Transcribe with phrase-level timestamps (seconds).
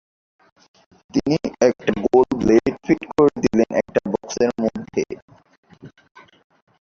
[1.13, 5.03] তিনি একটা গোল ব্লেড ফিট করে দিলেন একটা বক্সের মধ্যে।